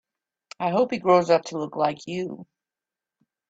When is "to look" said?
1.43-1.75